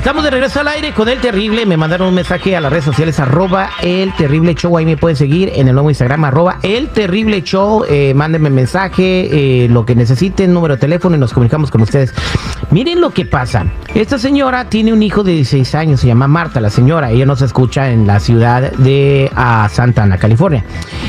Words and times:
Estamos 0.00 0.24
de 0.24 0.30
regreso 0.30 0.60
al 0.60 0.68
aire 0.68 0.94
con 0.94 1.10
El 1.10 1.20
Terrible. 1.20 1.66
Me 1.66 1.76
mandaron 1.76 2.08
un 2.08 2.14
mensaje 2.14 2.56
a 2.56 2.60
las 2.62 2.72
redes 2.72 2.86
sociales, 2.86 3.20
arroba 3.20 3.68
El 3.82 4.14
Terrible 4.14 4.54
Show. 4.54 4.78
Ahí 4.78 4.86
me 4.86 4.96
pueden 4.96 5.14
seguir 5.14 5.52
en 5.54 5.68
el 5.68 5.74
nuevo 5.74 5.90
Instagram, 5.90 6.24
arroba 6.24 6.58
El 6.62 6.88
Terrible 6.88 7.42
Show. 7.42 7.84
Eh, 7.86 8.14
mándenme 8.14 8.48
mensaje, 8.48 9.64
eh, 9.64 9.68
lo 9.68 9.84
que 9.84 9.94
necesiten, 9.94 10.54
número 10.54 10.76
de 10.76 10.80
teléfono 10.80 11.16
y 11.16 11.18
nos 11.18 11.34
comunicamos 11.34 11.70
con 11.70 11.82
ustedes. 11.82 12.14
Miren 12.70 13.02
lo 13.02 13.10
que 13.10 13.26
pasa. 13.26 13.66
Esta 13.94 14.18
señora 14.18 14.70
tiene 14.70 14.94
un 14.94 15.02
hijo 15.02 15.22
de 15.22 15.32
16 15.32 15.74
años, 15.74 16.00
se 16.00 16.06
llama 16.06 16.26
Marta, 16.26 16.62
la 16.62 16.70
señora. 16.70 17.10
Ella 17.10 17.26
nos 17.26 17.42
escucha 17.42 17.90
en 17.90 18.06
la 18.06 18.20
ciudad 18.20 18.72
de 18.72 19.30
ah, 19.36 19.68
Santa 19.70 20.04
Ana, 20.04 20.16
California. 20.16 20.64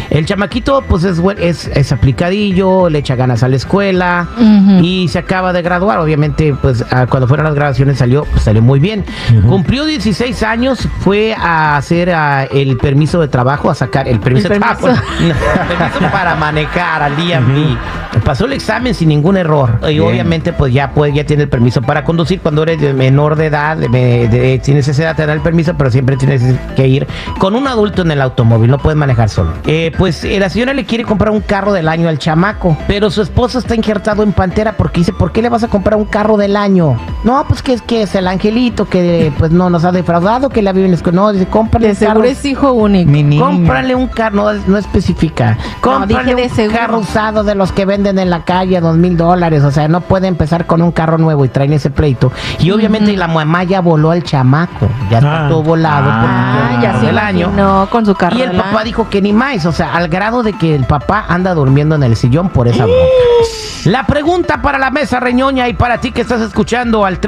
El 0.10 0.26
chamaquito, 0.26 0.84
pues 0.90 1.06
es, 1.06 1.22
es, 1.40 1.68
es 1.74 1.92
aplicadillo, 1.94 2.90
le 2.90 3.00
echa 3.00 3.16
ganas 3.16 3.42
a 3.42 3.48
la 3.48 3.56
escuela 3.56 4.28
y 4.82 5.08
se 5.08 5.20
acaba 5.20 5.54
de 5.54 5.62
graduar. 5.62 6.00
Obviamente, 6.00 6.54
pues 6.62 6.84
cuando 7.08 7.30
fueron 7.30 7.46
las 7.46 7.56
graduaciones 7.56 8.00
salió, 8.00 8.26
pues, 8.26 8.44
salió 8.44 8.62
muy 8.62 8.81
bien. 8.82 9.06
Cumplió 9.48 9.86
16 9.86 10.44
años, 10.44 10.88
fue 11.00 11.34
a 11.34 11.78
hacer 11.78 12.12
ah, 12.12 12.44
el 12.52 12.78
permiso 12.78 13.22
de 13.22 13.28
trabajo, 13.28 13.70
a 13.70 13.76
sacar 13.76 14.08
el 14.08 14.20
permiso, 14.20 14.48
El 14.48 14.54
de 14.56 14.60
permiso. 14.60 14.82
trabajo. 14.88 15.04
el 15.22 15.78
permiso 15.78 16.12
para 16.12 16.36
manejar 16.36 17.04
al 17.04 17.16
día. 17.16 17.42
Pasó 18.26 18.46
el 18.46 18.54
examen 18.54 18.94
sin 18.94 19.08
ningún 19.10 19.38
error. 19.38 19.80
Y 19.84 19.94
Bien. 19.94 20.02
obviamente, 20.02 20.54
pues 20.54 20.74
ya, 20.74 20.92
puede, 20.92 21.14
ya 21.14 21.24
tiene 21.26 21.44
el 21.44 21.50
permiso 21.50 21.82
para 21.82 22.04
conducir. 22.04 22.40
Cuando 22.42 22.64
eres 22.64 22.80
de 22.80 22.94
menor 22.94 23.36
de 23.36 23.46
edad, 23.48 23.78
de, 23.78 23.88
de- 23.90 24.60
tienes 24.64 24.88
esa 24.88 25.04
edad, 25.04 25.16
te 25.16 25.26
dan 25.26 25.38
el 25.38 25.42
permiso, 25.42 25.74
pero 25.78 25.90
siempre 25.90 26.18
tienes 26.18 26.42
que 26.76 26.88
ir 26.88 27.08
con 27.40 27.56
un 27.56 27.68
adulto 27.68 28.02
en 28.04 28.12
el 28.12 28.22
automóvil. 28.22 28.70
No 28.70 28.78
puedes 28.78 28.98
manejar 28.98 29.30
solo. 29.30 29.54
Eh, 29.66 29.92
pues 29.98 30.24
eh, 30.24 30.40
la 30.40 30.50
señora 30.50 30.74
le 30.74 30.86
quiere 30.86 31.04
comprar 31.04 31.32
un 31.32 31.42
carro 31.42 31.74
del 31.74 31.88
año 31.88 32.10
al 32.10 32.20
chamaco, 32.20 32.78
pero 32.88 33.10
su 33.10 33.22
esposo 33.22 33.60
está 33.60 33.76
injertado 33.76 34.24
en 34.24 34.34
pantera 34.34 34.74
porque 34.74 35.00
dice: 35.00 35.14
¿Por 35.14 35.32
qué 35.32 35.42
le 35.42 35.50
vas 35.50 35.64
a 35.64 35.68
comprar 35.68 35.98
un 35.98 36.06
carro 36.06 36.38
del 36.38 36.56
año? 36.58 36.98
No, 37.24 37.46
pues 37.48 37.62
que 37.64 37.74
es 37.74 37.82
que 37.82 38.04
es 38.04 38.14
el 38.16 38.28
angelito 38.28 38.52
que 38.70 39.32
pues 39.38 39.52
no 39.52 39.70
nos 39.70 39.84
ha 39.86 39.92
defraudado, 39.92 40.50
que 40.50 40.62
la 40.62 40.72
vive 40.72 40.86
en 40.86 40.92
la 40.92 40.98
escuela. 40.98 41.16
No, 41.22 41.32
dice: 41.34 41.48
cómprale 41.48 41.88
De 41.88 41.94
un 41.94 42.00
carro. 42.00 42.12
seguro 42.12 42.28
es 42.30 42.46
hijo 42.46 42.72
único. 42.74 43.10
Mi 43.12 43.24
niño. 43.24 43.44
Cómprale 43.46 43.96
un 43.96 44.08
carro, 44.08 44.36
no, 44.36 44.54
no 44.68 44.78
especifica. 44.78 45.58
Cómprale 45.82 46.34
dije 46.34 46.36
de 46.36 46.48
un 46.50 46.56
seguro. 46.56 46.78
carro 46.80 47.00
usado 47.00 47.44
de 47.44 47.56
los 47.56 47.72
que 47.72 47.86
venden 47.86 48.20
en 48.20 48.30
la 48.30 48.44
calle 48.44 48.78
a 48.78 48.82
dos 48.82 48.98
mil 48.98 49.18
dólares. 49.18 49.64
O 49.64 49.72
sea, 49.72 49.88
no 49.88 50.02
puede 50.02 50.28
empezar 50.28 50.68
con 50.68 50.82
un 50.82 50.92
carro 50.92 51.18
nuevo 51.18 51.44
y 51.46 51.50
traen 51.50 51.74
ese 51.74 51.90
pleito. 51.90 52.32
Y 52.60 52.72
obviamente 52.72 53.16
la 53.18 53.28
mamá 53.28 53.64
ya 53.64 53.82
voló 53.82 54.12
al 54.12 54.24
chamaco. 54.24 54.88
Ya 55.10 55.18
está 55.18 55.46
Ah. 55.46 55.50
todo 55.50 55.64
volado 55.64 56.10
Ah, 56.12 56.68
porque 56.72 56.86
ya 56.86 57.00
se 57.00 57.06
del 57.08 57.18
año. 57.18 57.52
No, 57.56 57.88
con 57.90 58.06
su 58.06 58.14
carro 58.16 58.38
Y 58.38 58.42
el 58.42 58.52
papá 58.52 58.84
dijo 58.84 59.10
que 59.10 59.22
ni 59.22 59.34
más, 59.34 59.66
o 59.66 59.72
sea, 59.72 59.94
al 59.96 60.08
grado 60.08 60.44
de 60.44 60.54
que 60.54 60.76
el 60.76 60.84
papá 60.86 61.26
anda 61.28 61.54
durmiendo 61.54 61.96
en 61.96 62.04
el 62.04 62.16
sillón 62.16 62.50
por 62.50 62.68
esa 62.68 62.86
bronca. 62.86 63.00
La 63.86 64.06
pregunta 64.06 64.62
para 64.62 64.78
la 64.78 64.92
mesa 64.92 65.20
reñoña 65.20 65.68
y 65.68 65.74
para 65.74 65.98
ti 66.00 66.12
que 66.12 66.22
estás 66.22 66.40
escuchando 66.42 67.04
al 67.04 67.20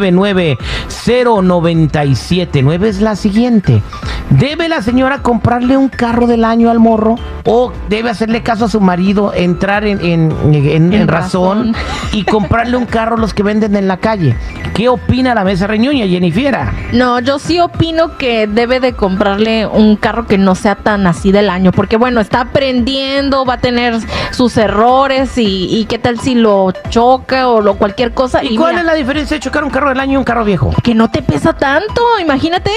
310-999-0979 0.00 2.84
es 2.86 3.00
la 3.00 3.16
siguiente. 3.16 3.82
¿Debe 4.30 4.68
la 4.68 4.80
señora 4.82 5.22
comprarle 5.22 5.76
un 5.76 5.88
carro 5.88 6.26
del 6.28 6.44
año 6.44 6.70
al 6.70 6.78
morro? 6.78 7.16
¿O 7.46 7.72
debe 7.88 8.10
hacerle 8.10 8.42
caso 8.42 8.66
a 8.66 8.68
su 8.68 8.80
marido, 8.80 9.32
entrar 9.34 9.84
en, 9.86 10.00
en- 10.04 10.92
en- 10.92 11.08
razón, 11.08 11.72
razón. 11.72 11.74
y 12.12 12.22
comprarle 12.24 12.76
un 12.76 12.84
carro 12.86 13.16
los 13.16 13.32
que 13.34 13.42
venden 13.42 13.74
en 13.76 13.88
la 13.88 13.96
calle? 13.96 14.36
¿Qué 14.74 14.88
opina 14.88 15.34
la 15.34 15.42
mesa 15.42 15.66
reñoña, 15.66 16.06
Jennifiera? 16.06 16.72
No, 16.92 17.18
yo 17.18 17.38
sí 17.40 17.58
opino 17.58 18.16
que 18.18 18.46
debe 18.46 18.78
de 18.78 18.92
comprarle 18.92 19.66
un 19.66 19.96
carro 19.96 20.26
que 20.26 20.38
no 20.38 20.54
sea 20.54 20.76
tan 20.76 21.06
así 21.08 21.32
del 21.32 21.50
año, 21.50 21.72
porque 21.72 21.96
bueno, 21.96 22.20
está 22.20 22.42
aprendiendo, 22.42 23.44
va 23.44 23.54
a 23.54 23.58
tener 23.58 23.96
sus 24.30 24.56
errores 24.56 25.36
y, 25.38 25.66
y 25.76 25.86
qué 25.86 25.98
tal 25.98 26.20
si 26.20 26.36
lo 26.36 26.70
choca 26.88 27.48
o 27.48 27.60
lo 27.60 27.74
cualquier 27.74 28.12
cosa. 28.12 28.44
¿Y, 28.44 28.54
Y, 28.54 28.56
cuál 28.56 28.72
mira, 28.74 28.82
es 28.82 28.86
la 28.86 28.94
diferencia 28.94 29.36
de 29.36 29.40
chocar 29.40 29.64
un 29.64 29.70
carro 29.70 29.89
del 29.90 30.00
año 30.00 30.14
y 30.14 30.16
un 30.16 30.24
carro 30.24 30.44
viejo? 30.44 30.70
que 30.82 30.94
no 30.94 31.10
te 31.10 31.22
pesa 31.22 31.52
tanto, 31.52 32.02
imagínate 32.20 32.70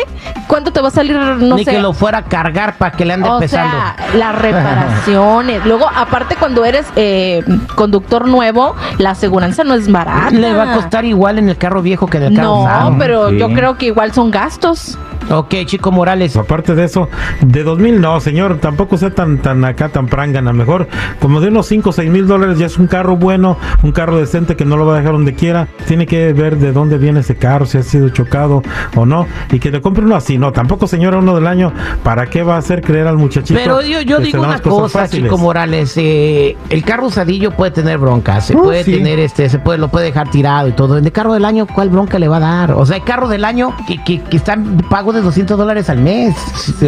cuánto 0.47 0.71
te 0.73 0.81
va 0.81 0.89
a 0.89 0.91
salir, 0.91 1.15
no 1.17 1.55
Ni 1.55 1.63
sé. 1.65 1.71
que 1.71 1.79
lo 1.79 1.93
fuera 1.93 2.19
a 2.19 2.23
cargar 2.25 2.77
para 2.77 2.91
que 2.95 3.05
le 3.05 3.13
ande 3.13 3.29
o 3.29 3.39
pesando. 3.39 3.71
sea, 3.71 3.95
las 4.15 4.35
reparaciones. 4.35 5.65
Luego, 5.65 5.89
aparte, 5.95 6.35
cuando 6.35 6.65
eres 6.65 6.85
eh, 6.95 7.43
conductor 7.75 8.27
nuevo, 8.27 8.75
la 8.97 9.11
aseguranza 9.11 9.63
no 9.63 9.73
es 9.73 9.91
barata. 9.91 10.31
Le 10.31 10.53
va 10.53 10.71
a 10.71 10.75
costar 10.75 11.05
igual 11.05 11.39
en 11.39 11.49
el 11.49 11.57
carro 11.57 11.81
viejo 11.81 12.07
que 12.07 12.17
en 12.17 12.23
el 12.23 12.35
carro 12.35 12.47
No, 12.47 12.61
usado. 12.63 12.95
pero 12.99 13.29
Sí. 13.29 13.37
yo 13.39 13.49
creo 13.53 13.77
que 13.77 13.87
igual 13.87 14.11
son 14.13 14.31
gastos. 14.31 14.97
Ok, 15.29 15.55
Chico 15.65 15.91
Morales. 15.91 16.35
Aparte 16.35 16.75
de 16.75 16.85
eso, 16.85 17.09
de 17.41 17.63
2000 17.63 18.01
no, 18.01 18.19
señor, 18.19 18.59
tampoco 18.59 18.97
sea 18.97 19.11
tan 19.11 19.37
tan 19.39 19.63
acá, 19.65 19.89
tan 19.89 20.07
prangana. 20.07 20.53
Mejor, 20.53 20.87
como 21.19 21.41
de 21.41 21.47
unos 21.47 21.67
5 21.67 21.89
o 21.89 21.93
6 21.93 22.09
mil 22.09 22.27
dólares 22.27 22.57
ya 22.57 22.65
es 22.65 22.77
un 22.77 22.87
carro 22.87 23.15
bueno, 23.15 23.57
un 23.81 23.91
carro 23.91 24.17
decente 24.17 24.55
que 24.55 24.65
no 24.65 24.77
lo 24.77 24.85
va 24.85 24.95
a 24.95 24.97
dejar 24.99 25.13
donde 25.13 25.33
quiera. 25.33 25.67
Tiene 25.87 26.05
que 26.05 26.33
ver 26.33 26.57
de 26.57 26.71
dónde 26.71 26.97
viene 26.97 27.21
ese 27.21 27.35
carro, 27.35 27.65
si 27.65 27.77
ha 27.77 27.83
sido 27.83 28.09
chocado 28.09 28.61
o 28.95 29.05
no. 29.05 29.27
Y 29.51 29.59
que 29.59 29.71
le 29.71 29.81
compre 29.81 30.03
uno 30.03 30.15
así. 30.15 30.37
No, 30.37 30.51
tampoco, 30.51 30.87
señora, 30.87 31.17
uno 31.17 31.35
del 31.35 31.47
año. 31.47 31.73
¿Para 32.03 32.27
qué 32.27 32.43
va 32.43 32.55
a 32.55 32.57
hacer 32.59 32.81
creer 32.81 33.07
al 33.07 33.17
muchachito? 33.17 33.59
Pero 33.61 33.81
yo, 33.81 34.19
digo 34.19 34.41
una 34.41 34.59
cosa, 34.59 34.99
fáciles? 34.99 35.25
Chico 35.25 35.37
Morales. 35.37 35.93
eh, 35.97 36.55
el 36.69 36.83
carro 36.83 37.07
usadillo 37.07 37.51
puede 37.51 37.71
tener 37.71 37.97
broncas. 37.97 38.47
Se 38.47 38.53
puede 38.53 38.83
sí. 38.83 38.93
tener 38.93 39.19
este, 39.19 39.49
se 39.49 39.59
puede, 39.59 39.79
lo 39.79 39.89
puede 39.89 40.07
dejar 40.07 40.29
tirado 40.29 40.67
y 40.67 40.73
todo. 40.73 40.97
En 40.97 41.05
el 41.05 41.11
carro 41.11 41.33
del 41.33 41.45
año, 41.45 41.67
¿cuál 41.67 41.89
bronca 41.89 42.19
le 42.19 42.27
va 42.27 42.37
a 42.37 42.41
dar? 42.41 42.71
O 42.73 42.85
sea, 42.85 42.97
el 42.97 43.03
carro 43.03 43.27
del 43.27 43.45
año 43.45 43.73
que, 43.87 44.03
que, 44.03 44.21
que 44.21 44.37
está 44.37 44.53
en 44.53 44.77
pago 44.89 45.13
de 45.13 45.21
200 45.23 45.57
dólares 45.57 45.89
al 45.89 45.99
mes. 45.99 46.35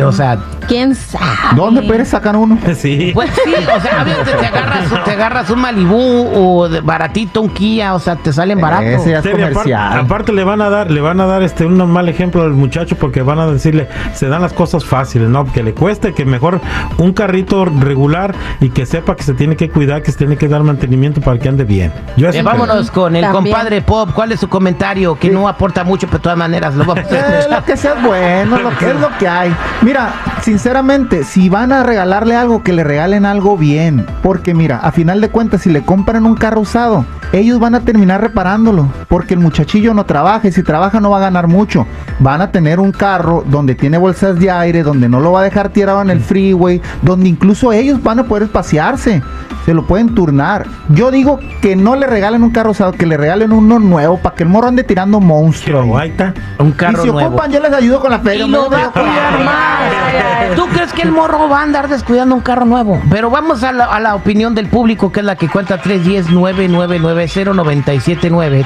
O 0.06 0.12
sea, 0.12 0.38
¿Quién 0.68 0.96
sabe? 0.96 1.26
¿Dónde 1.56 1.82
puedes 1.84 2.10
sacar 2.10 2.36
uno? 2.36 2.58
Sí. 2.76 3.12
pues 3.14 3.30
sí, 3.44 3.54
o 3.56 3.80
sea, 3.82 4.04
te, 4.04 4.46
agarras, 4.48 5.04
te 5.06 5.12
agarras 5.12 5.50
un 5.50 5.60
Malibú 5.62 6.28
o 6.34 6.68
de 6.68 6.82
baratito 6.82 7.42
un 7.42 7.50
Kia, 7.50 7.94
o 7.94 8.00
sea, 8.00 8.16
te 8.16 8.34
salen 8.34 8.60
baratos. 8.60 9.02
Ese 9.02 9.12
ya 9.12 9.18
es 9.20 9.24
Sí, 9.24 9.30
y 9.30 9.34
aparte, 9.34 9.54
comercial. 9.54 10.00
aparte 10.00 10.34
le 10.34 10.44
van 10.44 10.62
a 10.62 10.70
dar, 10.70 10.92
le 10.92 11.02
van 11.02 11.22
a 11.22 11.26
dar 11.26 11.42
este 11.44 11.66
un 11.66 11.78
mal 11.92 12.10
ejemplo 12.10 12.44
al 12.44 12.52
muchacho 12.52 12.96
porque 12.98 13.22
van 13.22 13.40
a 13.40 13.48
decirle, 13.48 13.88
se 14.14 14.28
dan 14.28 14.42
las 14.42 14.54
cosas 14.54 14.84
fáciles, 14.86 15.30
¿no? 15.30 15.46
Que 15.52 15.64
le 15.64 15.74
cueste, 15.74 16.14
que 16.14 16.26
mejor 16.26 16.60
un 16.98 17.14
carrito 17.14 17.66
regular 17.66 18.36
y 18.60 18.70
que 18.70 18.86
sepa 18.86 19.16
que 19.16 19.24
se 19.24 19.34
tiene 19.34 19.56
que 19.56 19.70
cuidar, 19.70 20.02
que 20.04 20.12
se 20.12 20.18
tiene 20.18 20.36
que 20.38 20.48
dar 20.48 20.64
mantenimiento 20.64 21.22
para 21.22 21.40
que 21.40 21.48
ande 21.50 21.64
bien. 21.64 21.94
Yo 22.18 22.30
Eh, 22.30 22.42
vámonos 22.42 22.92
con 22.92 23.16
el 23.16 23.22
También. 23.24 23.54
compadre 23.54 23.82
Pop. 23.82 24.10
¿Cuál 24.14 24.32
es 24.32 24.40
su 24.40 24.50
comentario? 24.50 25.18
Que 25.18 25.30
no 25.30 25.48
aporta 25.48 25.84
mucho, 25.84 26.08
pero 26.08 26.18
de 26.20 26.24
todas 26.24 26.38
maneras 26.38 26.76
lo 26.76 26.84
vamos 26.86 27.06
a 27.12 27.16
Eh, 27.16 27.46
lo 27.50 27.64
que 27.64 27.78
sea 27.78 27.94
bueno, 27.96 28.15
lo 28.46 28.78
que 28.78 28.90
es 28.90 28.96
lo 28.96 29.18
que 29.18 29.28
hay. 29.28 29.56
Mira, 29.82 30.14
sinceramente, 30.46 31.24
si 31.24 31.50
van 31.50 31.72
a 31.72 31.82
regalarle 31.82 32.36
algo, 32.36 32.62
que 32.62 32.72
le 32.72 32.84
regalen 32.84 33.26
algo 33.26 33.58
bien. 33.58 34.06
Porque 34.22 34.54
mira, 34.54 34.78
a 34.78 34.92
final 34.92 35.20
de 35.20 35.30
cuentas, 35.30 35.62
si 35.64 35.72
le 35.72 35.82
compran 35.82 36.24
un 36.28 36.36
carro 36.36 36.62
usado, 36.62 37.04
ellos 37.34 37.60
van 37.60 37.74
a 37.74 37.80
terminar 37.80 38.22
reparándolo. 38.22 38.88
Porque 39.10 39.34
el 39.34 39.40
muchachillo 39.40 39.96
no 39.96 40.06
trabaja 40.06 40.48
y 40.48 40.52
si 40.52 40.62
trabaja 40.62 41.00
no 41.00 41.10
va 41.10 41.18
a 41.18 41.22
ganar 41.22 41.48
mucho. 41.48 41.88
Van 42.20 42.42
a 42.42 42.52
tener 42.52 42.80
un 42.80 42.92
carro 42.92 43.44
donde 43.48 43.74
tiene 43.74 43.98
bolsas 43.98 44.40
de 44.40 44.52
aire, 44.52 44.84
donde 44.84 45.10
no 45.10 45.20
lo 45.20 45.32
va 45.32 45.40
a 45.42 45.44
dejar 45.44 45.70
tirado 45.70 46.00
en 46.04 46.12
el 46.12 46.20
freeway, 46.22 46.80
donde 47.02 47.28
incluso 47.28 47.74
ellos 47.74 48.02
van 48.04 48.20
a 48.20 48.24
poder 48.26 48.48
pasearse. 48.48 49.24
Se 49.66 49.74
lo 49.74 49.88
pueden 49.88 50.14
turnar. 50.14 50.68
Yo 50.90 51.10
digo 51.10 51.40
que 51.60 51.76
no 51.76 51.96
le 51.96 52.06
regalen 52.06 52.44
un 52.44 52.52
carro 52.52 52.70
usado, 52.70 52.92
que 52.92 53.08
le 53.08 53.18
regalen 53.18 53.52
uno 53.52 53.80
nuevo 53.80 54.20
para 54.20 54.36
que 54.36 54.44
el 54.44 54.50
morro 54.50 54.68
ande 54.68 54.84
tirando 54.84 55.20
monstruos. 55.20 55.84
Pero 55.84 55.98
ahí 55.98 56.12
está. 56.12 56.36
Un 56.60 56.68
Y 56.70 56.72
carro 56.74 57.02
si 57.02 57.10
nuevo. 57.10 57.30
ocupan, 57.30 57.52
yo 57.52 57.60
les 57.60 57.74
ayudo 57.74 58.00
con 58.00 58.12
la 58.12 58.20
feria. 58.20 58.46
Y 58.46 58.50
lo 58.50 58.70
va 58.70 58.86
a 58.86 58.92
cuidar 58.92 59.44
más. 59.44 60.35
¿Tú 60.56 60.68
crees 60.68 60.94
que 60.94 61.02
el 61.02 61.12
morro 61.12 61.50
va 61.50 61.60
a 61.60 61.64
andar 61.64 61.88
descuidando 61.88 62.36
un 62.36 62.42
carro 62.42 62.66
nuevo? 62.66 63.02
Pero 63.10 63.30
vamos 63.30 63.64
a 63.64 63.72
la, 63.72 63.86
a 63.86 64.00
la 64.00 64.16
opinión 64.16 64.54
del 64.56 64.68
público, 64.68 65.12
que 65.12 65.20
es 65.22 65.26
la 65.26 65.36
que 65.36 65.48
cuenta 65.50 65.82
310-999-0979. 65.82 68.66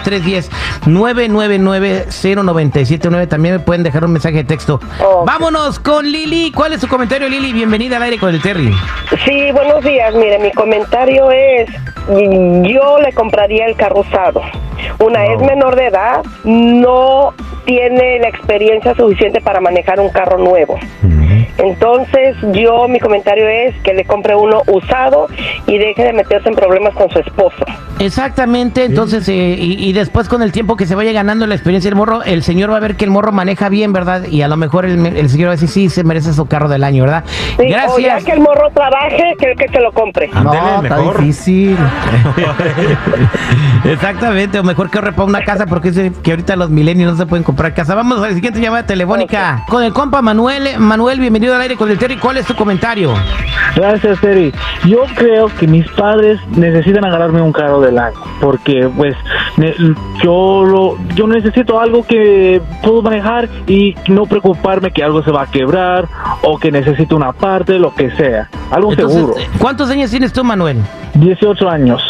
310-999-0979. 0.85 3.27
También 3.27 3.55
me 3.55 3.59
pueden 3.59 3.83
dejar 3.83 4.05
un 4.05 4.13
mensaje 4.13 4.37
de 4.37 4.43
texto. 4.43 4.79
Vámonos 5.25 5.79
con 5.79 6.05
Lili. 6.09 6.51
¿Cuál 6.51 6.73
es 6.73 6.81
su 6.81 6.87
comentario, 6.87 7.29
Lili? 7.29 7.53
Bienvenida 7.53 7.97
al 7.97 8.03
aire 8.03 8.17
con 8.17 8.33
el 8.33 8.41
Terry. 8.41 8.73
Sí, 9.25 9.51
buenos 9.51 9.83
días. 9.83 10.13
Mire, 10.15 10.39
mi 10.39 10.51
comentario 10.51 11.29
es, 11.31 11.69
mm, 12.07 12.63
yo 12.63 12.99
le 12.99 13.13
compraría 13.13 13.65
el 13.65 13.75
carro 13.75 14.01
usado. 14.01 14.41
Una 14.99 15.25
es 15.25 15.41
menor 15.41 15.75
de 15.75 15.87
edad, 15.87 16.23
no 16.43 17.33
tiene 17.65 18.19
la 18.19 18.29
experiencia 18.29 18.95
suficiente 18.95 19.41
para 19.41 19.59
manejar 19.59 19.99
un 19.99 20.09
carro 20.09 20.37
nuevo. 20.37 20.77
Entonces, 21.59 22.35
yo 22.53 22.87
mi 22.87 22.99
comentario 22.99 23.47
es 23.47 23.75
que 23.83 23.93
le 23.93 24.05
compre 24.05 24.35
uno 24.35 24.61
usado 24.67 25.27
y 25.67 25.77
deje 25.77 26.03
de 26.03 26.13
meterse 26.13 26.49
en 26.49 26.55
problemas 26.55 26.93
con 26.95 27.09
su 27.09 27.19
esposo. 27.19 27.57
Exactamente, 27.99 28.85
entonces, 28.85 29.27
eh, 29.27 29.57
y, 29.59 29.89
y 29.89 29.91
después 29.91 30.29
con 30.29 30.41
el 30.41 30.53
tiempo 30.53 30.77
que 30.77 30.85
se 30.85 30.95
vaya 30.95 31.11
ganando 31.11 31.45
la 31.47 31.55
experiencia 31.55 31.89
del 31.91 31.97
morro, 31.97 32.23
el 32.23 32.43
señor 32.43 32.71
va 32.71 32.77
a 32.77 32.79
ver 32.79 32.95
que 32.95 33.03
el 33.03 33.11
morro 33.11 33.33
maneja 33.33 33.67
bien, 33.67 33.91
¿verdad? 33.91 34.25
Y 34.27 34.41
a 34.41 34.47
lo 34.47 34.55
mejor 34.55 34.85
el, 34.85 35.05
el 35.05 35.29
señor 35.29 35.49
va 35.49 35.51
a 35.51 35.55
decir, 35.55 35.67
sí, 35.67 35.89
se 35.89 36.05
merece 36.05 36.31
su 36.33 36.45
carro 36.47 36.69
del 36.69 36.85
año, 36.85 37.03
¿verdad? 37.03 37.25
Sí, 37.57 37.59
O 37.59 37.63
ya 37.67 37.83
Gracias. 37.87 38.23
que 38.23 38.31
el 38.31 38.39
morro 38.39 38.69
trabaje, 38.73 39.35
que, 39.37 39.53
que 39.55 39.67
se 39.67 39.81
lo 39.81 39.91
compre. 39.91 40.29
No, 40.29 40.53
está 40.53 40.81
mejor. 40.81 41.19
difícil. 41.19 41.75
Exactamente, 43.85 44.59
o 44.59 44.63
mejor 44.63 44.89
que 44.89 44.97
ahorre 44.97 45.11
para 45.13 45.25
una 45.25 45.43
casa 45.43 45.65
porque 45.65 45.89
dice 45.91 46.11
que 46.23 46.31
ahorita 46.31 46.55
los 46.55 46.69
milenios 46.69 47.11
no 47.11 47.17
se 47.17 47.25
pueden 47.25 47.43
comprar 47.43 47.73
casa. 47.73 47.95
Vamos 47.95 48.19
a 48.19 48.27
la 48.29 48.33
siguiente 48.33 48.59
llamada 48.61 48.85
telefónica 48.85 49.63
con 49.67 49.83
el 49.83 49.93
compa 49.93 50.21
Manuel. 50.21 50.79
Manuel, 50.79 51.19
bienvenido 51.19 51.48
bienvenido 51.49 51.55
al 51.55 51.61
aire 51.61 51.75
con 51.75 51.89
el 51.89 51.97
Terry. 51.97 52.17
¿Cuál 52.17 52.37
es 52.37 52.45
tu 52.45 52.53
comentario? 52.55 53.13
Gracias, 53.75 54.19
Terry. 54.21 54.53
Yo 54.85 55.03
creo 55.15 55.47
que 55.47 55.67
mis 55.67 55.87
padres 55.91 56.39
necesitan 56.51 57.03
agarrarme 57.05 57.41
un 57.41 57.51
carro 57.51 57.81
del 57.81 57.97
año, 57.97 58.17
porque 58.39 58.87
pues 58.95 59.15
ne- 59.57 59.73
yo 60.23 60.63
lo, 60.63 60.97
yo 61.15 61.27
necesito 61.27 61.79
algo 61.79 62.03
que 62.05 62.61
puedo 62.83 63.01
manejar 63.01 63.49
y 63.67 63.95
no 64.07 64.25
preocuparme 64.25 64.91
que 64.91 65.03
algo 65.03 65.23
se 65.23 65.31
va 65.31 65.43
a 65.43 65.47
quebrar 65.47 66.07
o 66.43 66.59
que 66.59 66.71
necesito 66.71 67.15
una 67.15 67.31
parte, 67.33 67.79
lo 67.79 67.93
que 67.95 68.11
sea. 68.11 68.47
Algo 68.69 68.93
seguro. 68.93 69.33
Entonces, 69.35 69.49
¿cuántos 69.59 69.89
años 69.89 70.11
tienes 70.11 70.31
tú, 70.31 70.43
Manuel? 70.43 70.77
18 71.15 71.67
años. 71.69 72.01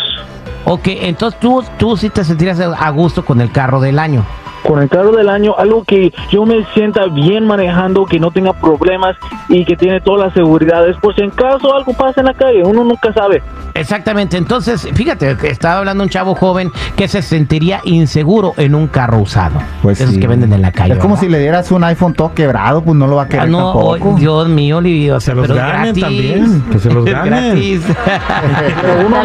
Ok, 0.66 0.88
entonces 0.88 1.40
tú, 1.40 1.64
tú 1.78 1.96
sí 1.96 2.10
te 2.10 2.24
sentirías 2.26 2.60
a 2.60 2.90
gusto 2.90 3.24
con 3.24 3.40
el 3.42 3.52
carro 3.52 3.80
del 3.80 3.98
año. 4.00 4.26
Con 4.64 4.82
el 4.82 4.90
carro 4.90 5.12
del 5.12 5.30
año, 5.30 5.56
algo 5.58 5.84
que 5.84 6.14
yo 6.30 6.46
me 6.46 6.66
sienta 6.74 7.06
bien 7.08 7.46
manejando, 7.46 8.06
que 8.06 8.20
no 8.20 8.32
tenga 8.32 8.54
problemas 8.54 9.16
y 9.48 9.66
que 9.66 9.76
tiene 9.76 10.02
todas 10.02 10.28
las 10.28 10.34
seguridades, 10.34 10.98
por 10.98 11.16
si 11.16 11.22
en 11.22 11.32
caso 11.32 11.74
algo 11.74 11.94
pasa 11.94 12.22
en 12.22 12.28
la 12.28 12.34
calle, 12.34 12.64
uno 12.64 12.84
nunca 12.84 13.14
sabe. 13.14 13.42
Exactamente, 13.80 14.38
entonces, 14.38 14.88
fíjate, 14.94 15.36
que 15.38 15.48
estaba 15.48 15.78
hablando 15.80 16.04
un 16.04 16.10
chavo 16.10 16.36
joven 16.36 16.72
que 16.96 17.08
se 17.08 17.22
sentiría 17.22 17.82
inseguro 17.84 18.54
en 18.58 18.76
un 18.76 18.88
carro 18.88 19.20
usado. 19.20 19.60
Pues 19.82 20.00
Esos 20.02 20.16
sí. 20.16 20.20
que 20.20 20.28
venden 20.28 20.54
en 20.54 20.62
la 20.62 20.72
calle. 20.72 20.94
Es 20.94 21.00
como 21.00 21.16
¿verdad? 21.16 21.26
si 21.28 21.32
le 21.32 21.40
dieras 21.40 21.72
un 21.72 21.84
iPhone 21.84 22.14
todo 22.14 22.34
quebrado, 22.34 22.84
pues 22.84 22.96
no 22.98 23.08
lo 23.08 23.16
va 23.16 23.24
a 23.24 23.26
Ah, 23.26 23.30
querer 23.30 23.50
no, 23.50 23.72
tampoco. 23.74 24.10
oh, 24.12 24.16
Dios 24.18 24.50
mío, 24.50 24.82
Livio, 24.82 25.16
o 25.16 25.20
sea, 25.20 25.34
Se 25.36 25.40
los 25.42 25.48
ganen 25.48 25.82
gratis. 25.96 26.04
también, 26.04 26.64
que 26.72 26.80
se 26.80 26.92
los 26.94 27.06
Es 27.08 27.14
ganen. 27.14 27.32
gratis. 27.56 27.82
Pero 28.82 29.08
uno, 29.08 29.24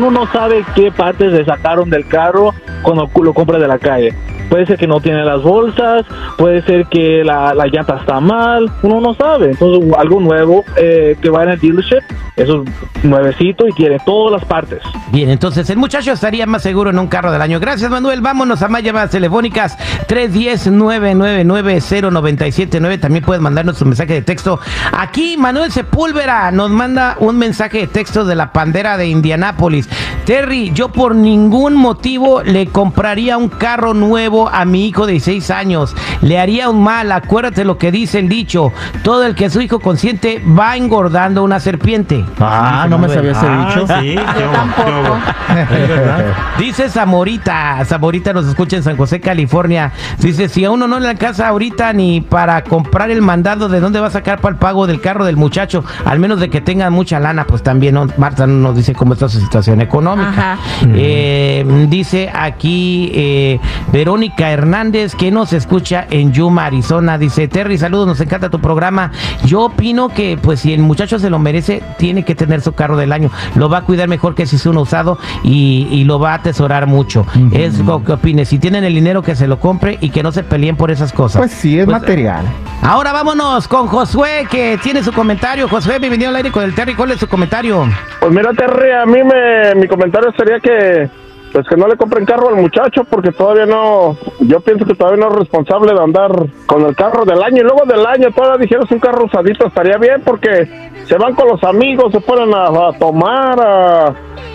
no, 0.00 0.06
uno 0.08 0.26
sabe 0.32 0.64
qué 0.74 0.90
partes 0.92 1.32
le 1.32 1.44
sacaron 1.44 1.90
del 1.90 2.06
carro 2.06 2.54
cuando 2.82 3.08
cu- 3.08 3.24
lo 3.24 3.34
compra 3.34 3.58
de 3.58 3.68
la 3.68 3.78
calle. 3.78 4.14
Puede 4.48 4.66
ser 4.66 4.78
que 4.78 4.88
no 4.88 5.00
tiene 5.00 5.24
las 5.24 5.42
bolsas, 5.42 6.04
puede 6.36 6.62
ser 6.62 6.86
que 6.86 7.22
la, 7.24 7.54
la 7.54 7.66
llanta 7.68 7.98
está 8.00 8.18
mal, 8.18 8.68
uno 8.82 9.00
no 9.00 9.14
sabe. 9.14 9.50
Entonces, 9.52 9.88
algo 9.96 10.18
nuevo 10.20 10.64
eh, 10.76 11.16
que 11.22 11.30
va 11.30 11.44
en 11.44 11.50
el 11.50 11.60
dealership, 11.60 12.00
eso 12.34 12.64
es 12.96 13.04
nuevecito 13.04 13.68
y 13.68 13.72
tiene 13.90 14.04
todas 14.04 14.40
las 14.40 14.48
partes. 14.48 14.80
Bien, 15.10 15.28
entonces 15.30 15.68
el 15.70 15.76
muchacho 15.76 16.12
estaría 16.12 16.46
más 16.46 16.62
seguro 16.62 16.90
en 16.90 16.98
un 16.98 17.08
carro 17.08 17.32
del 17.32 17.42
año. 17.42 17.58
Gracias, 17.58 17.90
Manuel. 17.90 18.20
Vámonos 18.20 18.62
a 18.62 18.68
más 18.68 18.84
llamadas 18.84 19.10
telefónicas. 19.10 19.76
310-999-0979. 20.06 23.00
También 23.00 23.24
puedes 23.24 23.42
mandarnos 23.42 23.82
un 23.82 23.88
mensaje 23.88 24.12
de 24.14 24.22
texto. 24.22 24.60
Aquí, 24.96 25.36
Manuel 25.36 25.72
Sepúlveda 25.72 26.52
nos 26.52 26.70
manda 26.70 27.16
un 27.18 27.36
mensaje 27.36 27.78
de 27.78 27.88
texto 27.88 28.24
de 28.24 28.36
la 28.36 28.52
pandera 28.52 28.96
de 28.96 29.08
Indianápolis. 29.08 29.88
Terry, 30.24 30.70
yo 30.72 30.90
por 30.90 31.16
ningún 31.16 31.74
motivo 31.74 32.42
le 32.42 32.68
compraría 32.68 33.36
un 33.36 33.48
carro 33.48 33.94
nuevo 33.94 34.48
a 34.48 34.64
mi 34.64 34.86
hijo 34.86 35.06
de 35.06 35.18
6 35.18 35.50
años. 35.50 35.96
Le 36.20 36.38
haría 36.38 36.70
un 36.70 36.84
mal. 36.84 37.10
Acuérdate 37.10 37.64
lo 37.64 37.78
que 37.78 37.90
dice 37.90 38.20
el 38.20 38.28
dicho. 38.28 38.72
Todo 39.02 39.24
el 39.24 39.34
que 39.34 39.50
su 39.50 39.60
hijo 39.60 39.80
consiente 39.80 40.40
va 40.46 40.76
engordando 40.76 41.42
una 41.42 41.58
serpiente. 41.58 42.24
Ah, 42.38 42.86
no 42.88 42.96
me 42.98 43.08
sabía 43.08 43.32
ese 43.32 43.40
Ah, 43.46 43.70
sí, 43.86 44.16
qué 44.36 44.44
hubo, 44.44 44.52
tampoco. 44.52 44.84
qué 44.84 44.92
hubo. 44.92 45.76
Es 45.76 45.88
verdad. 45.88 46.24
Dice 46.58 46.88
Zamorita, 46.88 47.84
Zamorita 47.84 48.32
nos 48.32 48.46
escucha 48.46 48.76
en 48.76 48.82
San 48.82 48.96
José, 48.96 49.20
California. 49.20 49.92
Dice, 50.18 50.48
si 50.48 50.64
a 50.64 50.70
uno 50.70 50.86
no 50.86 51.00
le 51.00 51.08
alcanza 51.08 51.48
ahorita 51.48 51.92
ni 51.92 52.20
para 52.20 52.62
comprar 52.64 53.10
el 53.10 53.22
mandado, 53.22 53.68
¿de 53.68 53.80
dónde 53.80 54.00
va 54.00 54.08
a 54.08 54.10
sacar 54.10 54.40
para 54.40 54.52
el 54.52 54.58
pago 54.58 54.86
del 54.86 55.00
carro 55.00 55.24
del 55.24 55.36
muchacho? 55.36 55.84
Al 56.04 56.18
menos 56.18 56.40
de 56.40 56.50
que 56.50 56.60
tenga 56.60 56.90
mucha 56.90 57.18
lana, 57.20 57.44
pues 57.46 57.62
también, 57.62 57.94
¿no? 57.94 58.06
Marta 58.16 58.46
no 58.46 58.54
nos 58.54 58.76
dice 58.76 58.94
cómo 58.94 59.14
está 59.14 59.28
su 59.28 59.40
situación 59.40 59.80
económica. 59.80 60.30
Ajá. 60.30 60.58
Eh, 60.94 61.64
dice 61.88 62.30
aquí 62.32 63.10
eh, 63.14 63.60
Verónica 63.92 64.50
Hernández, 64.50 65.14
que 65.14 65.30
nos 65.30 65.52
escucha 65.52 66.06
en 66.10 66.32
Yuma, 66.32 66.66
Arizona. 66.66 67.18
Dice, 67.18 67.48
Terry, 67.48 67.78
saludos, 67.78 68.06
nos 68.06 68.20
encanta 68.20 68.50
tu 68.50 68.60
programa. 68.60 69.12
Yo 69.44 69.62
opino 69.62 70.08
que, 70.08 70.38
pues, 70.40 70.60
si 70.60 70.72
el 70.72 70.80
muchacho 70.80 71.18
se 71.18 71.30
lo 71.30 71.38
merece, 71.38 71.82
tiene 71.98 72.24
que 72.24 72.34
tener 72.34 72.60
su 72.60 72.72
carro 72.72 72.96
del 72.96 73.12
año. 73.12 73.30
Lo 73.60 73.68
va 73.68 73.78
a 73.78 73.82
cuidar 73.82 74.08
mejor 74.08 74.34
que 74.34 74.46
si 74.46 74.56
es 74.56 74.64
uno 74.64 74.80
usado 74.80 75.18
y, 75.44 75.86
y 75.90 76.04
lo 76.04 76.18
va 76.18 76.32
a 76.32 76.34
atesorar 76.36 76.86
mucho. 76.86 77.26
Es 77.52 77.78
lo 77.78 78.02
que 78.02 78.12
opine. 78.12 78.46
Si 78.46 78.58
tienen 78.58 78.84
el 78.84 78.94
dinero, 78.94 79.20
que 79.20 79.36
se 79.36 79.46
lo 79.46 79.60
compre 79.60 79.98
y 80.00 80.08
que 80.08 80.22
no 80.22 80.32
se 80.32 80.42
peleen 80.42 80.76
por 80.76 80.90
esas 80.90 81.12
cosas. 81.12 81.40
Pues 81.40 81.50
sí, 81.52 81.78
es 81.78 81.84
Pues, 81.84 82.00
material. 82.00 82.46
Ahora 82.80 83.12
vámonos 83.12 83.68
con 83.68 83.86
Josué, 83.86 84.46
que 84.50 84.78
tiene 84.82 85.02
su 85.04 85.12
comentario. 85.12 85.68
Josué, 85.68 85.98
bienvenido 85.98 86.30
al 86.30 86.36
aire 86.36 86.50
con 86.50 86.64
el 86.64 86.74
Terry. 86.74 86.94
¿Cuál 86.94 87.10
es 87.10 87.20
su 87.20 87.28
comentario? 87.28 87.86
Pues 88.18 88.32
mira, 88.32 88.50
Terry, 88.54 88.92
a 88.92 89.04
mí 89.04 89.18
me, 89.22 89.74
mi 89.78 89.86
comentario 89.86 90.32
sería 90.38 90.58
que 90.58 91.10
pues 91.52 91.66
que 91.68 91.76
no 91.76 91.88
le 91.88 91.96
compren 91.96 92.24
carro 92.24 92.48
al 92.48 92.56
muchacho 92.56 93.04
porque 93.04 93.32
todavía 93.32 93.66
no, 93.66 94.16
yo 94.40 94.60
pienso 94.60 94.84
que 94.84 94.94
todavía 94.94 95.24
no 95.24 95.32
es 95.32 95.38
responsable 95.40 95.92
de 95.92 96.00
andar 96.00 96.30
con 96.66 96.82
el 96.86 96.94
carro 96.94 97.24
del 97.24 97.42
año 97.42 97.58
y 97.58 97.62
luego 97.62 97.84
del 97.86 98.06
año 98.06 98.30
todavía 98.32 98.58
dijeras 98.58 98.90
un 98.90 99.00
carro 99.00 99.24
usadito 99.24 99.66
estaría 99.66 99.98
bien 99.98 100.22
porque 100.24 100.90
se 101.06 101.16
van 101.16 101.34
con 101.34 101.48
los 101.48 101.62
amigos, 101.64 102.12
se 102.12 102.20
ponen 102.20 102.54
a, 102.54 102.66
a 102.66 102.92
tomar, 102.98 103.60
a, 103.60 104.14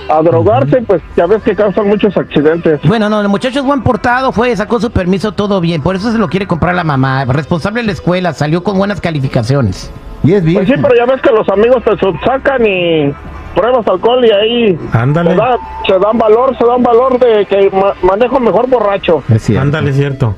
a 0.10 0.22
drogarse, 0.22 0.82
pues 0.84 1.02
ya 1.16 1.26
ves 1.26 1.44
que 1.44 1.56
causan 1.56 1.88
muchos 1.88 2.16
accidentes. 2.16 2.80
Bueno, 2.84 3.10
no, 3.10 3.20
el 3.22 3.28
muchacho 3.28 3.60
es 3.60 3.66
buen 3.66 3.82
portado, 3.82 4.32
fue, 4.32 4.56
sacó 4.56 4.80
su 4.80 4.92
permiso, 4.92 5.34
todo 5.34 5.60
bien. 5.60 5.82
Por 5.82 5.96
eso 5.96 6.12
se 6.12 6.18
lo 6.18 6.30
quiere 6.30 6.48
comprar 6.48 6.76
la 6.76 6.84
mamá. 6.84 7.26
Responsable 7.26 7.82
de 7.82 7.88
la 7.88 7.92
escuela, 7.92 8.34
salió 8.34 8.64
con 8.64 8.78
buenas 8.78 9.02
calificaciones. 9.02 9.92
Y 10.24 10.34
es 10.34 10.44
Pues 10.44 10.68
sí, 10.68 10.74
pero 10.82 10.96
ya 10.96 11.06
ves 11.06 11.22
que 11.22 11.32
los 11.32 11.48
amigos 11.50 11.84
te 11.84 11.92
sacan 12.26 12.66
y 12.66 13.14
pruebas 13.56 13.88
alcohol 13.88 14.24
y 14.26 14.32
ahí 14.32 14.80
Ándale. 14.94 15.32
se, 15.32 15.36
da- 15.38 15.58
se 15.88 15.94
dan 16.00 16.18
valor, 16.18 16.56
se 16.58 16.66
dan 16.66 16.84
valor 16.84 17.18
de 17.20 17.46
que 17.46 17.70
ma- 17.72 17.94
manejo 18.04 18.40
mejor 18.40 18.70
borracho. 18.70 19.24
Es 19.34 19.42
cierto. 19.44 19.62
Ándale, 19.64 19.94
cierto. 19.94 20.36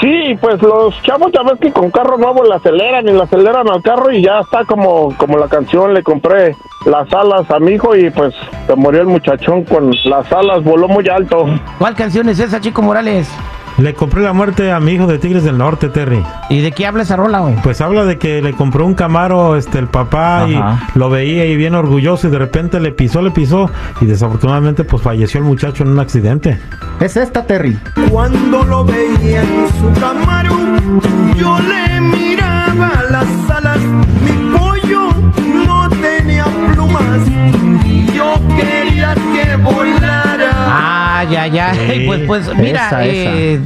Sí, 0.00 0.34
pues 0.40 0.62
los 0.62 0.94
chavos 1.02 1.30
ya 1.34 1.42
ves 1.42 1.60
que 1.60 1.70
con 1.70 1.90
carro 1.90 2.16
nuevo 2.16 2.42
le 2.42 2.54
aceleran 2.54 3.06
y 3.06 3.12
le 3.12 3.22
aceleran 3.22 3.68
al 3.70 3.82
carro 3.82 4.10
y 4.10 4.22
ya 4.24 4.40
está 4.40 4.64
como, 4.64 5.14
como 5.18 5.36
la 5.36 5.46
canción, 5.46 5.92
le 5.92 6.02
compré 6.02 6.56
las 6.86 7.12
alas 7.12 7.50
a 7.50 7.58
mi 7.58 7.72
hijo 7.72 7.94
y 7.94 8.08
pues 8.08 8.34
se 8.66 8.74
murió 8.76 9.02
el 9.02 9.08
muchachón 9.08 9.62
con 9.64 9.90
las 10.04 10.32
alas, 10.32 10.64
voló 10.64 10.88
muy 10.88 11.06
alto. 11.10 11.44
¿Cuál 11.78 11.94
canción 11.94 12.26
es 12.30 12.38
esa, 12.40 12.58
Chico 12.62 12.80
Morales? 12.80 13.28
Le 13.78 13.92
compré 13.94 14.22
la 14.22 14.32
muerte 14.32 14.70
a 14.70 14.78
mi 14.78 14.92
hijo 14.92 15.06
de 15.08 15.18
Tigres 15.18 15.42
del 15.42 15.58
Norte, 15.58 15.88
Terry. 15.88 16.22
¿Y 16.48 16.60
de 16.60 16.70
qué 16.70 16.86
habla 16.86 17.02
esa 17.02 17.16
rola, 17.16 17.40
güey? 17.40 17.56
Pues 17.62 17.80
habla 17.80 18.04
de 18.04 18.18
que 18.18 18.40
le 18.40 18.52
compró 18.52 18.86
un 18.86 18.94
Camaro 18.94 19.56
este 19.56 19.78
el 19.80 19.88
papá 19.88 20.44
Ajá. 20.44 20.88
y 20.94 20.98
lo 20.98 21.10
veía 21.10 21.44
y 21.46 21.56
bien 21.56 21.74
orgulloso 21.74 22.28
y 22.28 22.30
de 22.30 22.38
repente 22.38 22.78
le 22.78 22.92
pisó, 22.92 23.20
le 23.20 23.32
pisó 23.32 23.68
y 24.00 24.06
desafortunadamente 24.06 24.84
pues 24.84 25.02
falleció 25.02 25.38
el 25.40 25.44
muchacho 25.46 25.82
en 25.82 25.90
un 25.90 25.98
accidente. 25.98 26.58
Es 27.00 27.16
esta, 27.16 27.44
Terry. 27.46 27.76
Cuando 28.10 28.62
lo 28.62 28.84
veía 28.84 29.42
en 29.42 29.68
su 29.80 30.00
Camaro, 30.00 30.54
yo 31.36 31.58
le 31.58 31.93
ya, 41.46 41.72
ya. 41.72 41.74
Sí. 41.94 42.04
Pues, 42.06 42.22
pues, 42.26 42.54
mira, 42.56 42.86
Esa, 42.86 43.04
esa. 43.04 43.30
eh, 43.34 43.60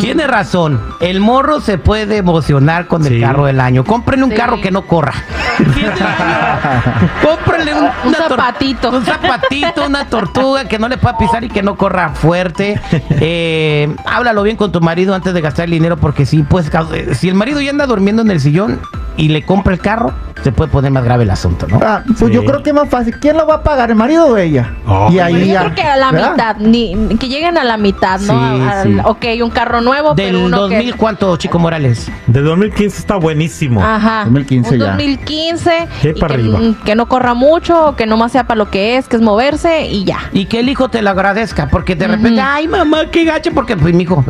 tiene 0.00 0.26
razón. 0.26 0.80
El 1.00 1.20
morro 1.20 1.60
se 1.60 1.78
puede 1.78 2.16
emocionar 2.16 2.86
con 2.86 3.06
el 3.06 3.20
carro 3.20 3.46
del 3.46 3.60
año. 3.60 3.84
Cómprenle 3.84 4.24
un 4.24 4.30
Sí. 4.30 4.36
carro 4.36 4.60
que 4.60 4.70
no 4.70 4.82
corra. 4.86 5.12
Cómprenle 7.22 7.72
un, 7.74 8.14
zapatito. 8.14 8.90
Un 8.90 9.04
zapatito, 9.04 9.86
una 9.86 10.06
tortuga 10.06 10.64
que 10.66 10.78
no 10.78 10.88
le 10.88 10.96
pueda 10.98 11.16
pisar 11.18 11.44
y 11.44 11.48
que 11.48 11.62
no 11.62 11.76
corra 11.76 12.10
fuerte. 12.10 12.80
Eh, 13.10 13.94
háblalo 14.04 14.42
bien 14.42 14.56
con 14.56 14.72
tu 14.72 14.80
marido 14.80 15.14
antes 15.14 15.32
de 15.34 15.40
gastar 15.40 15.66
el 15.66 15.70
dinero 15.72 15.96
porque 15.96 16.26
sí, 16.26 16.44
pues, 16.48 16.70
eh, 16.94 17.14
si 17.14 17.28
el 17.28 17.34
marido 17.34 17.60
ya 17.60 17.70
anda 17.70 17.86
durmiendo 17.86 18.22
en 18.22 18.30
el 18.30 18.40
sillón 18.40 18.80
y 19.16 19.28
le 19.28 19.42
compra 19.44 19.72
el 19.74 19.80
carro, 19.80 20.12
se 20.42 20.52
puede 20.52 20.70
poner 20.70 20.90
más 20.92 21.02
grave 21.04 21.24
el 21.24 21.30
asunto, 21.30 21.66
¿no? 21.68 21.80
Ah, 21.82 22.02
pues 22.06 22.18
Sí. 22.18 22.30
yo 22.30 22.44
creo 22.44 22.62
que 22.62 22.70
es 22.70 22.76
más 22.76 22.88
fácil. 22.88 23.16
¿Quién 23.18 23.36
lo 23.36 23.46
va 23.46 23.56
a 23.56 23.62
pagar, 23.62 23.90
el 23.90 23.96
marido 23.96 24.26
o 24.28 24.36
ella? 24.36 24.74
Oh. 24.86 25.08
y 25.10 25.18
ahí 25.18 25.32
Pues 25.34 25.46
yo 25.46 25.52
ya. 25.54 25.60
creo 25.60 25.74
que 25.74 25.82
a 25.82 25.96
la 25.96 26.12
¿verdad? 26.12 26.30
mitad, 26.32 26.56
ni, 26.58 27.16
que 27.18 27.28
lleguen 27.28 27.58
a 27.58 27.64
la 27.64 27.76
mitad, 27.76 28.20
¿no? 28.20 28.56
Sí, 28.56 28.62
Al- 28.68 28.82
sí. 28.86 28.96
Ok, 29.04 29.24
un 29.42 29.50
carro 29.50 29.80
nuevo, 29.80 30.14
pero 30.14 30.26
Del 30.26 30.36
uno 30.46 30.56
2000, 30.62 30.92
que... 30.92 30.98
¿cuánto, 30.98 31.36
Chico 31.36 31.58
Morales? 31.58 32.10
De 32.26 32.40
2015 32.42 32.98
está 32.98 33.16
buenísimo. 33.16 33.82
Ajá. 33.82 34.24
2015 34.24 34.74
un 34.74 34.78
ya. 34.80 34.86
2015 34.92 35.88
Sí, 36.02 36.08
y 36.14 36.20
para 36.20 36.34
que, 36.36 36.40
arriba. 36.42 36.58
que 36.84 36.94
no 36.94 37.06
corra 37.08 37.34
mucho, 37.34 37.94
que 37.96 38.06
nomás 38.06 38.32
sea 38.32 38.44
para 38.46 38.58
lo 38.58 38.70
que 38.70 38.96
es, 38.98 39.08
que 39.08 39.16
es 39.16 39.22
moverse 39.22 39.86
y 39.86 40.04
ya. 40.04 40.18
Y 40.32 40.44
que 40.46 40.60
el 40.60 40.68
hijo 40.68 40.88
te 40.88 41.02
lo 41.02 41.10
agradezca, 41.10 41.68
porque 41.68 41.96
de 41.96 42.06
repente, 42.08 42.40
ay 42.40 42.68
mamá, 42.68 43.06
qué 43.10 43.24
gacho, 43.24 43.50
porque 43.52 43.76
pues 43.76 43.94
mi 43.94 44.02
hijo, 44.04 44.24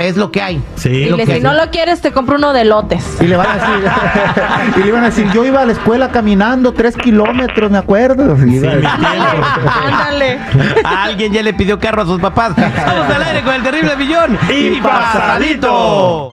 es 0.00 0.16
lo 0.16 0.30
que 0.30 0.42
hay. 0.42 0.62
Sí. 0.74 1.04
Es 1.04 1.10
lo 1.10 1.16
Dile, 1.16 1.26
que 1.26 1.26
si 1.26 1.32
hay. 1.38 1.40
no 1.42 1.54
lo 1.54 1.70
quieres, 1.70 2.00
te 2.00 2.12
compro 2.12 2.36
uno 2.36 2.52
de 2.52 2.64
lotes. 2.64 3.04
Y 3.20 3.26
le 3.26 3.36
van 3.36 3.46
a 3.48 3.54
decir, 3.54 3.90
y 4.76 4.80
le 4.80 4.88
iban 4.88 5.02
a 5.02 5.06
decir, 5.06 5.30
yo 5.32 5.44
iba 5.44 5.60
a 5.60 5.64
la 5.64 5.72
escuela 5.72 6.10
caminando 6.10 6.72
tres 6.72 6.96
kilómetros, 6.96 7.70
me 7.70 7.78
acuerdo. 7.78 8.36
Y 8.44 8.56
iba 8.56 8.70
a 8.70 8.76
decir, 8.76 8.90
Ándale. 9.86 10.38
Alguien 10.84 11.32
ya 11.32 11.42
le 11.42 11.54
pidió 11.54 11.78
carro 11.78 12.02
a 12.02 12.06
sus 12.06 12.20
papás. 12.20 12.54
Vamos 12.56 13.14
al 13.14 13.22
aire 13.22 13.42
con 13.42 13.54
el 13.54 13.62
terrible 13.62 13.94
billón. 13.96 14.38
Y 14.48 14.80
pasadito. 14.80 16.30